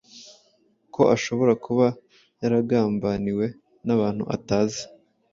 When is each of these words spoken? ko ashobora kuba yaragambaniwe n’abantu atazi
ko 0.93 1.01
ashobora 1.15 1.53
kuba 1.65 1.87
yaragambaniwe 2.41 3.45
n’abantu 3.85 4.23
atazi 4.35 4.81